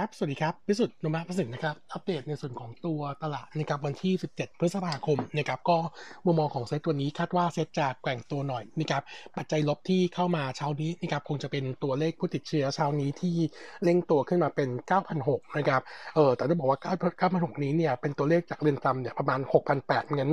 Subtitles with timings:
[0.00, 5.76] ครับ สวัสดีครับพิสุทธิ์นมาประสิทธิ์นะครับ อัปเดตในส่วนของตัวตลาดนะครับวันที่ 17 พฤษภาคมนะครับ ก็
[6.24, 9.02] มุมมองของเซตตัวนี้คาดว่าเซตจะแกว่งตัวหน่อยนะครับ
[9.36, 13.36] ปัจจัยลบที่เข้ามาเช้านี้นะครับ คงจะเป็นตัวเลขผู้ติดเชื้อเช้านี้ที่
[13.84, 14.68] เร่งตัวขึ้นมาเป็น
[15.14, 15.82] 9,600นะครับ
[16.14, 16.78] เออแต่ต้องบอกว่า
[17.26, 19.40] 9,600นี้เนี่ย เป็นตัวเลขจากเรือนจำเนี่ยประมาณ
[19.78, 20.32] 6,800งั้น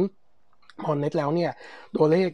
[0.83, 1.51] พอเน็ตแล้วเนี่ย
[1.97, 2.27] ตัวเลข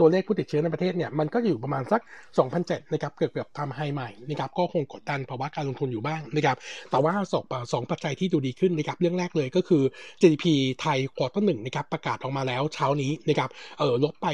[0.00, 2.00] ตัวเลขผู้ติดเชื้อในประเทศเนี่ยมันก็อยู่ประมาณสัก
[2.46, 6.56] 2,007นะครับเกือบเกือบทำ high ใหม่นะครับก็คงกดดันภาวะการลงทุนอยู่บ้างนะครับ
[6.90, 9.82] แต่ว่าสองสองปัจจัยที่ดูดีขึ้นนะครับเรื่องแรกเลยก็คือ
[10.20, 10.44] GDP
[10.80, 14.26] ไทย quarter หนึ่งนะครับประกาศออกมาแล้วเช้านี้นะครับเออลบไป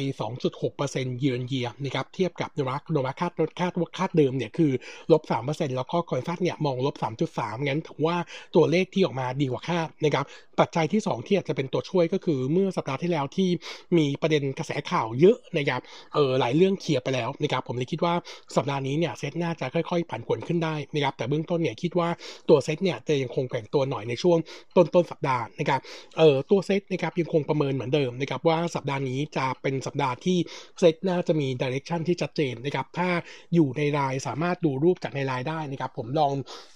[0.57, 4.73] 2.6%เยือนเยียนะครับเทียบกับโนมูระโนมูระคาดคาดว่าคาดเดิมเนี่ยคือ
[5.13, 6.95] ลบ3%แล้วก็ consensus เนี่ยมองลบ
[7.30, 8.16] 3.3 งั้นถือว่า
[8.55, 10.25] ตัวเลขที่ออกมาดีกว่าคาดนะครับ
[10.61, 13.48] ปัจจัยที่ 2 ที่อาจจะเป็นตัวช่วยก็คือเมื่อสัปดาห์ที่แล้วที่
[13.97, 15.80] มีประเด็นกระแสข่าวเยอะนะครับ
[16.15, 18.15] เออหลายเรื่องเคลียร์ไปแล้วนะครับผมเลยคิดว่า
[18.57, 22.09] สัปดาห์นี้เนี่ยเซตน่าจะค่อยๆผันผวนขึ้นได้นะครับแต่เบื้องต้นเนี่ยคิดว่า
[22.48, 24.38] ตัวเซตเนี่ยจะยังคงแข่งตัวหน่อยในช่วง
[24.76, 25.80] ต้นต้นสัปดาห์นะครับ
[26.19, 30.38] เออตัวเซตนะครับยังคงประเมินเหมือนเดิมนะครับว่าสัปดาห์นี้จะเป็นสัปดาห์ที่
[30.79, 33.09] เซตน่าจะมีดิเรกชันที่ชัดเจนนะครับถ้า
[33.54, 36.32] อยู่ในรายสามารถดูรูปจากในรายได้นะครับผมลอง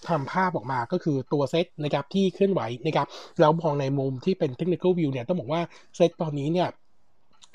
[0.09, 3.07] ทำภาพออกมาก็คือตัวเซตนะครับที่เคลื่อนไหวนะครับ
[3.41, 5.63] แล้วมองในมุมที่เป็นเทคนิคอลวิวเนี่ยต้องบอกว่า
[5.97, 6.62] เซตตอนนี้เนี่ย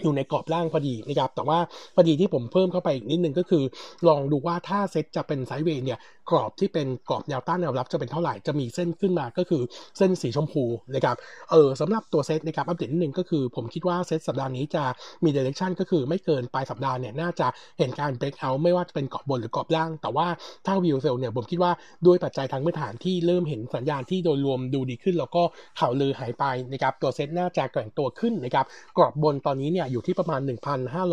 [0.03, 1.59] อยู่ในกรอบล่างพอดีนะครับ แต่ว่า
[1.95, 3.64] พอดีที่ผมเพิ่มเข้าไปอีกนิดนึงก็คือ
[4.08, 6.00] ลองดูว่าถ้าเซตจะเป็นไซด์เวย์เนี่ย
[6.31, 9.62] กรอบที่เป็นกรอบแนวต้านแนวรับจะเป็นเท่าไหร่ จะมีเส้นขึ้นมาก็คือ
[9.98, 10.64] เส้นสีชมพู
[10.95, 11.16] นะครับ
[11.52, 14.84] เออสำหรับตัวเซตนะครับอัปเดตนิดนึงก็คือผมคิดว่าเซตสัปดาห์นี้จะ
[15.23, 20.28] มีเดเรคชันก็คือไม่เกินปลายสัปดาห์เนี่ยน่าจะเห็นการเบรกเอาไม่ว่าจะเป็นกรอบบนหรือกรอบล่าง แต่ว่า
[20.66, 21.72] ถ้าวิวเซลเนี่ยผมคิดว่า
[22.06, 25.44] ด้วยปัจจัยทางพื้นฐานที่เริ่มเห็นสัญญาณที่โดยรวมดูดีขึ้น แล้วก็
[25.80, 28.66] ข่าวลือหายไปนะครับตัวเซตน่าจะแกว่งตัวขึ้นนะครับ
[28.98, 30.42] กรอบบนตอนนี้เนี่ยอยู่ที่ประมาณ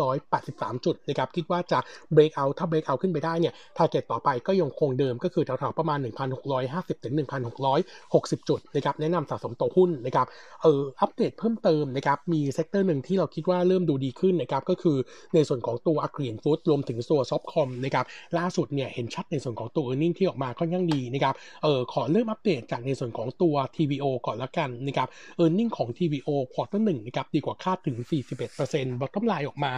[0.07, 1.79] 1,583 จุดนะครับคิดว่าจะ
[2.13, 5.99] breakout ถ้า breakout ขึ้นไปได้เนี่ย target ต่อไปก็ยังคงเดิมก็คือแถวๆประมาณ
[6.51, 7.13] 1,650ถึง
[7.81, 10.27] 1,660 จุดนะครับแนะนำสะสมตัวหุ้นนะครับ
[10.63, 14.97] เอออัปเดตเพิ่มเติมนะครับมี sector หนึ่งที่เราคิดว่าเริ่มดูดีขึ้นนะครับก็คือ
[15.33, 18.05] ในส่วนของตัว agri and food รวมถึงตัว soft comm นะครับ
[18.37, 25.07] ล่าสุดเนี่ยเห็นชัดในส่วนของตัว earning ที่ออกมาค่อนข้างดีนะครับเออขอเริ่มอัปเดตจากในส่วนของตัว TVO ก่อนละกันนะครับ
[25.37, 27.97] earning ของ TVO quarter หนึ่งนะครับดีกว่าคาดถึง
[28.35, 28.64] 41%
[28.99, 29.71] bottom line ออกมา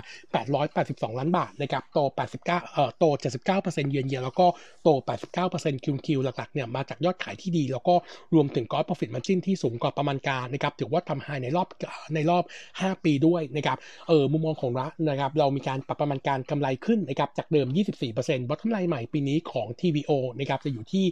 [0.56, 3.06] 882 ล้านบาทนะครับโต 89เอ่อโต
[3.46, 4.48] 79%เยือนเยียแล้วก็
[4.84, 4.90] โต
[5.38, 7.96] 89% QoQ หลักๆเนี่ยมาจากยอดขายที่ดี แล้วก็
[8.34, 11.68] รวมถึงกอ s ป profit margin ที่สูงกว่าประมาณการนะครับถือว่าทำ high ในรอบ
[12.16, 12.44] ในรอบ
[12.76, 13.78] 5 ปีด้วยนะครับ
[14.08, 17.68] เออมุมมองของเรานะครับเรามีการปรับประมาณการกำไรขึ้นนะครับจากเดิม
[18.10, 21.06] 24% bottom line ใหม่ปีนี้ของ TVO นะครับจะอยู่ที่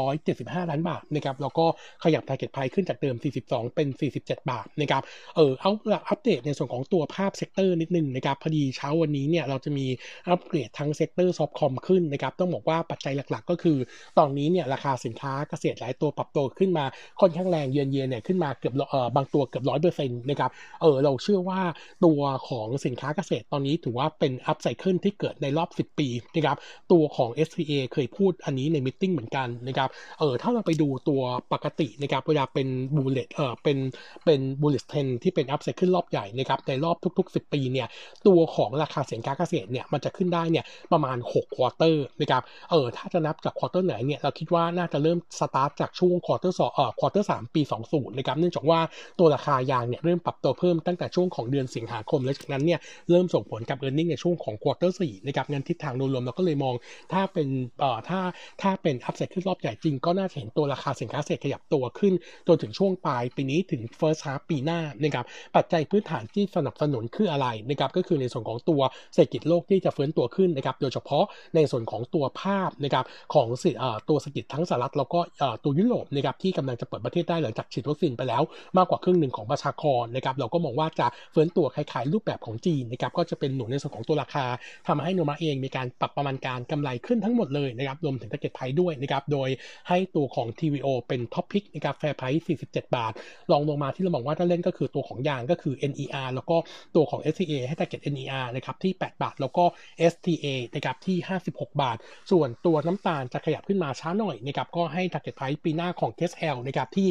[0.00, 1.66] 2,475 ล้านบาทนะครับแล้วก็
[2.04, 3.88] ขยับ target price ขึ้นจากเดิม 42 เป็น
[4.20, 5.02] 47 บาทนะครับ
[5.36, 5.70] เออเอา
[6.08, 9.86] อัปเดตในส่วนของตัวภาพ sector นิดนึงนะครับพอดีเช้าวันนี้เนี่ยเราจะมี
[10.28, 13.78] อัปเกรดทั้ง sector soft comm ขึ้นนะครับต้องบอกว่าปัจจัยหลักๆ ก็คือ
[14.18, 16.84] ตอนนี้เนี่ยราคาสินค้าเกษตรหลายตัวปรับตัวขึ้นมา
[17.20, 20.50] ค่อนข้างแรงเยือนเยียเนี่ยขึ้นมาเกือบเออบางตัวเกือบร้อยเปอร์เซ็นต์นะครับ
[20.82, 21.60] เออเราเชื่อว่า
[22.04, 26.56] ตัวของสินค้าเกษตรตอนนี้ถือว่าเป็น up cycle ที่เกิดในรอบ 10 ปีนะครับ
[26.92, 29.88] ตัวของ STA เคยพูดอันนี้ใน meeting เหมือนกันนะครับ
[30.18, 33.78] เออถ้าเราไปดูตัวปกตินะครับเวลาเป็น bullish เออเป็น
[34.24, 37.86] เป็น bullish trend ที่เป็น up cycle รอบใหญ่นะครับในรอบทุก ๆ 10 ปีเนี่ย
[38.26, 48.80] ตัวของราคาสินค้าเกษตรเนี่ยมันจะขึ้นได้เนี่ยประมาณ6 quarter นะครับเออถ้าจะนับจาก quarter ไหนเนี่ยเราคิดว่าน่าจะเริ่มสตาร์ทจากช่วง quarter สองเอ่อ quarter สามปี 20นะครับเนื่องจากว่า
[49.18, 56.74] ตัวราคายางเนี่ยเริ่มปรับตัวเพิ่มตั้งแต่ช่วงของเดือนสิงหาคม และจากนั้นเนี่ยเริ่มส่งผลกับ earning ในช่วงของ quarter สี่นะครับงั้นทิศทางโดยรวมเราก็เลยมอง
[57.12, 57.48] ถ้าเป็น
[57.80, 58.20] เอ่อถ้า
[58.62, 62.12] ถ้าเป็นอัพเซตขึ้นรอบใหญ่จริงก็น่าจะเห็นตัวราคาสินค้าเกษตรขยับตัวขึ้น
[62.48, 65.26] จนถึงช่วงปลายปีนี้ถึง first half ปีหน้านะครับ
[65.56, 68.80] ปัจจัยพื้นฐานที่สนับสนุนคืออะไรนะครับก็คือในส่วนของตัว
[69.14, 73.04] เศรษฐกิจโลกที่จะฟื้นตัวขึ้นนะครับโดยเฉพาะในส่วนของตัวภาพนะครับ
[73.34, 73.70] ของสิ
[74.08, 75.20] ตัวเศรษฐกิจทั้งสหรัฐแล้วก็
[75.64, 78.42] ตัวยุโรปนะครับที่กำลังจะเปิดประเทศได้หลังจากฉีดวัคซีนไปแล้ว
[78.76, 84.46] มากกว่าครึ่งหนึ่งของประชากรนะครับเราก็มองว่าจะฟื้นตัวคล้ายๆรูปแบบของจีนนะครับก็จะเป็นหนุนในส่วนของตัวราคา
[84.88, 89.48] ทำให้โนมูระเองมีการปรับประมาณการกำไรขึ้นทั้งหมดเลยนะครับรวมถึง target price ด้วยนะครับโดย
[89.88, 93.12] ให้ตัวของ TVO เป็น top pick นะครับ fair price 47 บาท
[93.50, 96.56] รองลงมาที่เราบอกว่าถ้าเล่นก็คือตัวของยางก็คือ NER แล้วก็
[96.94, 99.64] ตัวของ SCA ให้ตะเก็ต NER นะครับที่ 8 บาท แล้วก็
[100.12, 101.16] STA นะครับที่
[101.48, 101.96] 56 บาท
[102.30, 107.08] ส่วนตัวน้ำตาลจะขยับขึ้นมาช้าหน่อยนะครับก็ให้ target price ปีหน้าของ KSL นะครับที่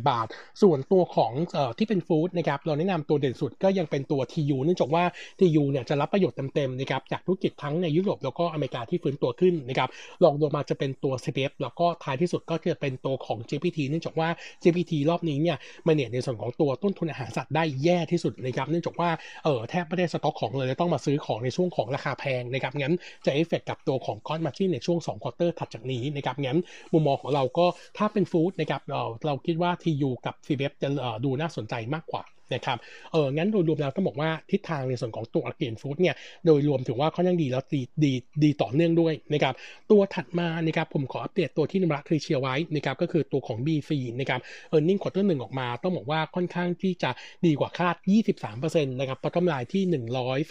[0.00, 0.26] 6.4 บาท
[0.62, 5.04] ส่วนตัวของเอ่อที่เป็นฟู้ดนะครับเราแนะนำตัวเด่นสุดก็ยังเป็นตัว TU เนื่องจากว่า
[5.40, 9.88] TU เนี่ยจะรับประโยชน์เต็มๆนะครับจากธุรกิจทั้งในยุโรปแล้วก็อเมริกาที่ฟื้นตัวขึ้นนะครับ
[10.24, 14.28] ลองลงมาจะเป็นตัว CPF แล้วก็ท้ายที่สุดก็จะเป็นตัวของ GPT เนื่องจากว่า
[14.62, 15.56] GFPT รอบนี้เนี่ย
[15.86, 19.10] มันเนี่ยในส่วนของตัวต้นทุนอาหารสัตว์ได้แย่ที่สุดนะครับเนื่องจากว่า
[19.44, 22.94] เออแทบไม่ได้สต็อกของเลยต้องมาซื้อของในช่วงของราคาแพงนะครับงั้น
[23.26, 26.58] จะเอฟเฟกกับตัวของ gross margin ในช่วง2 quarter ถัดจากนี้นะครับงั้น
[26.92, 27.66] มุมมองของเราก็
[27.98, 30.88] ถ้าเป็น food นะครับเราเราคิดว่า TU กับ CPF จะ
[31.24, 32.22] ดูน่าสนใจมากกว่า
[32.54, 32.78] นะครับ
[33.12, 36.14] เอองั้นโดยรวมแล้วต้องบอกว่าทิศทางในส่วนของตัว agri and food เนี่ย
[36.46, 38.12] โดยรวมถือว่าค่อนข้างดีแล้วดีดี
[38.44, 39.54] ดีต่อเนื่องด้วยนะครับ
[39.90, 44.40] ตัวถัดมานะครับผมขออัปเดตตัวที่โนมูระเคยเชียร์ไว้นะครับก็คือตัวของ BEC นะครับ
[44.70, 47.10] earning quarter หนึ่งออกมา ต้องบอกว่าค่อนข้างที่จะ
[47.46, 47.96] ดีกว่าคาด
[48.44, 49.82] 23%นะครับประกำไรที่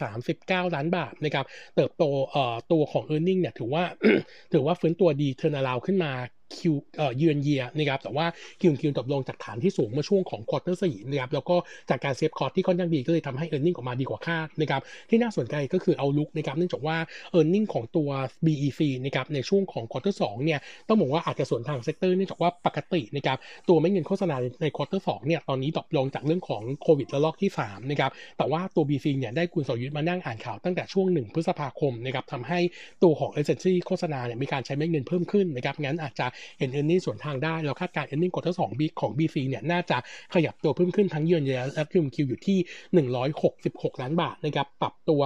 [0.09, 1.45] 139 ล้านบาทนะครับ
[1.75, 3.83] เติบโตเอ่อตัวของ e a r n i n g เนี่ยถือว่า
[4.53, 6.11] ถือว่าฟื้นตัวดี turnaround ขึ้นมา
[6.57, 8.25] คิวเออเยือนเยียนะครับแต่ว่า
[8.61, 11.55] QoQ ตกลงจากฐานที่สูงเมื่อช่วงของ quarter สี่นะครับแล้วก็
[11.89, 16.97] จากการ save cost ที่ค่อนข้างดีก็เลยทำให้ earning ออกมาดีกว่าคาดนะครับที่น่าสนใจก็คือ outlook นะครับเนื่องจากว่า
[17.31, 18.09] earning ของตัว
[18.45, 23.37] BEC นะครับในช่วงของ quarter สองเนี่ยต้องบอกว่าอาจจะสวนทาง sector เนื่องจากว่าปกตินะครับ
[23.69, 32.59] ตัวเม็ดเงินโฆษณาใน quarter สองเนี่ยตอนนี้ตกลงจากเรื่องของโควิดระลอกที่3นะครับแต่ว่าตัว BC เนี่ยได้คุณสอยุทธมานั่งอ่านข่าวตั้งแต่ช่วง 1 พฤษภาคมนะครับทำให้
[33.03, 36.27] ตัวของเอเจนซี่โฆษณาเนี่ยมีการใช้เม็ดเงินเพิ่มขึ้นนะครับงั้นอาจจะ
[36.59, 39.97] เห็น earning สวนทางได้ เราคาดการเอ็นนี่กดทั้งสองบีของ BC เนี่ยน่าจะ
[40.33, 42.57] ขยับตัวเพิ่มขึ้นทั้ง YoY และ QoQ อยู่ที่
[43.49, 45.21] 166 ล้านบาทนะครับปรับตัว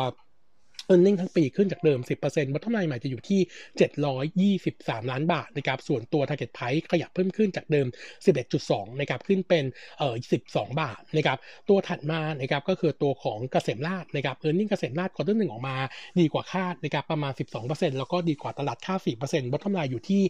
[0.93, 3.41] e a r n i n g ทั้งปีขึ้นจากเดิม 10% bottom line ใหม่จะอยู่ที่
[4.65, 7.87] 723 ล้านบาทนะครับส่วนตัว target price ขยับเพิ่มขึ้นจากเดิม
[8.43, 9.65] 11.2นะครับขึ้นเป็น
[9.99, 10.15] เอ่อ
[10.47, 11.37] 12 บาทนะครับ
[11.69, 15.75] ตัวถัดมานะครับก็คือตัวของเกษมราษฎร์นะครับ e a r n i n g เกษมราชควอเตอร์หนึ่งออกมา
[16.19, 17.33] ดีกว่าคาดนะครับประมาณ
[17.65, 20.21] 12%แล้วก็ดีกว่าตลาดคาด 4% bottom line อยู่ที่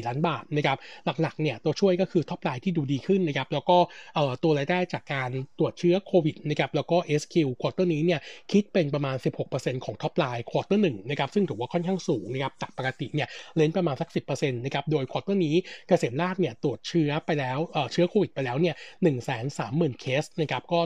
[0.00, 3.78] 324 ล้านบาทนะครับหลักๆเนี่ยตัวช่วยก็คือ top line ที่ดูดีขึ้นนะครับแล้วก็
[4.14, 8.20] เอ่อตัวรายได้จากการตรวจเชื้อโควิดนะครับแล้วก็ SQ quarter นี้เนี่ย
[8.52, 15.54] คิดเป็นประมาณ16%ของ top line quarter หนึ่งนะครับซึ่งถือว่าค่อนข้างสูงนะครับจากปกติเนี่ย run ประมาณสัก 10%นะครับโดย quarter นี้
[15.88, 17.58] เกษมราษฎร์เนี่ยตรวจเชื้อไปแล้ว
[17.92, 20.80] เชื้อโควิดไปแล้วเนี่ยหนึ่งแสนสามหมื่นเคสนะครับก็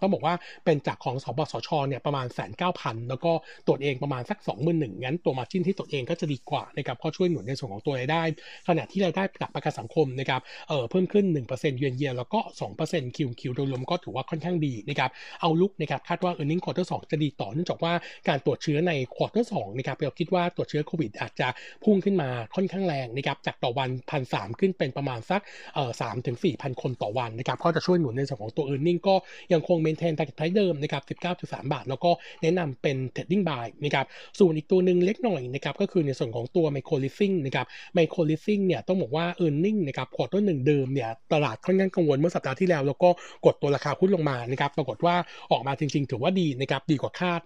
[0.00, 0.34] ต้องบอกว่า
[0.64, 3.32] เป็นจากของสปสชเนี่ยประมาณแสนเก้าพันแล้วก็
[3.66, 8.22] ตรวจเองประมาณสักสองหมื่นหนึ่งงั้นตัว margin ที่ตรวจเองก็จะดีกว่านะครับก็ช่วยหนุนในส่วนของตัวรายได้
[8.68, 12.40] ขณะที่รายได้จากประกันสังคมนะครับเพิ่มขึ้น 1% year on year แล้วก็
[12.78, 15.10] 2% QoQ โดยรวมก็ถือว่าค่อนข้างดีนะครับ
[15.40, 17.94] outlook นะครับคาดว่า e a r n i n g quarter 2จะดีต่อเนื่องจากว่า
[18.28, 21.48] การตรวจเชื้อใน quarter สองนะครับเราคิดว่าตรวจเชื้อโควิดอาจจะ
[21.84, 25.40] พุ่งขึ้นมาค่อนข้างแรงนะครับจากต่อวันพันสามขึ้นเป็นประมาณสัก
[25.74, 29.14] เอ่อสามถึงสี่พันคนต่อวันนะครับก็จะช่วยหนุนในส่วนของตัว earning ก็
[29.52, 32.10] ยังคงเมนเทน target price เดิมนะครับสิบเก้าจุดสามบาท แล้วก็
[32.42, 34.06] แนะนำเป็น trading buy นะครับ
[34.38, 43.08] ส่วนอีกตัวหนึ่งเล็กหน่อยนะครับก็คือในส่วนของตัว micro leasing นะครับ micro leasing เนี่ยต้องบอกว่า e a r n i n g นะครับควอเตอร์หนึ่งเดิมเนี่ยตลาดค่อนข้างกังวลเมื่อสัปดาห์ที่แล้ว แล้วก็
[43.46, 45.14] กดตัวราคาหุ้นลงมานะครับปรากฏว่า
[45.52, 47.40] ออกมาจริงๆ ถือว่าดีนะครับดีกว่าคาด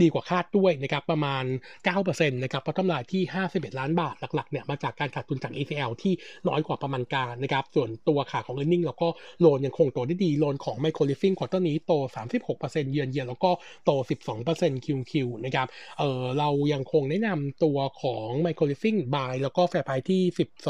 [0.00, 1.44] ดีกว่าคาดด้วยนะครับประมาณ
[1.92, 6.12] 9%นะครับเพราะกำไรที่ 51 ล้านบาทหลักๆเนี่ยมาจากการขาดทุนจาก ECL ที่
[6.48, 9.08] น้อยกว่าประมาณการนะครับส่วนตัวขาของ e a r n i n g แล้วก็
[9.40, 11.92] โลนยังคงโตได้ดีโลนของ Micro Living ควอเตอร์นี้โต
[12.42, 13.50] 36%เยือนเยียแล้วก็
[13.84, 13.90] โต
[14.38, 15.12] 12% QQ
[15.44, 15.66] นะครับ
[15.98, 20.22] เออเรายังคงแนะนำตัวของ Micro Living Buy แล้วก็ Fair Price ที่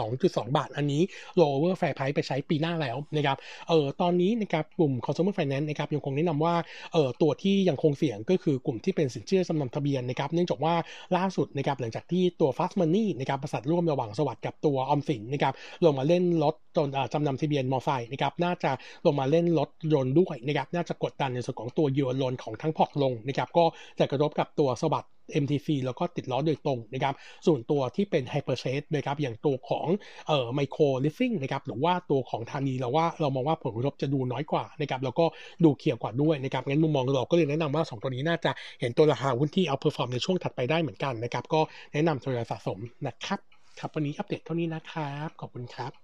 [0.05, 1.03] 12.2 บาท อันนี้
[1.41, 3.37] Lower Fair Price ไปใช้ปีหน้าแล้วนะครับ
[3.69, 6.55] เออตอนนี้นะครับกลุ่ม Consumer Finance นะครับยังคงแนะนำว่า
[6.93, 10.75] เออตัวที่ยังคงเสี่ยงก็คือกลุ่มที่เป็นสินเชื่อจำนำทะเบียนนะครับเนื่องจากว่า
[11.17, 15.55] ล่าสุดนะครับหลังจากที่ตัว Fast Money นะครับบริษัทร่วมระหว่างสวัสดิ์กับตัวออมสินนะครับ
[15.85, 18.71] ลงมาเล่นรถจนจำนำทะเบียนมอไซค์นะครับน่าจะ
[19.07, 23.65] ลงมาเล่นรถยนต์ด้วยนะครับน่าจะกดดันในส่วนของตัวยูโรนของทั้งพอร์ตลงนะครับก็
[23.99, 25.11] จะกระทบกับตัวสวัสด์
[25.43, 27.15] MTC แล้วก็ติดล้อโดยตรงนะครับ
[27.47, 29.87] ส่วนตัวที่เป็น Hyper s h a d e นะครับ อย่างตัวของ
[30.29, 35.25] เอ่อ Micro Living นะครับหรือว่าตัวของธานีเราว่าเรามองว่าผลกระทบจะดูน้อยกว่านะครับ แล้วก็
[35.65, 41.61] ดูเขียวกว่าด้วยนะครับ งั้นมุมมองเราก็เลยแนะนำว่า 2 ตัวนี้น่าจะเห็นตัวราคาหุ้นที่ outperform ในช่วงถัดไปได้เหมือนกันนะครับ ก็
[41.93, 43.39] แนะนำทยอยสะสมนะครับ
[43.79, 46.02] ครับวันนี้อัปเดตเท่านี้นะครับ ขอบคุณครับ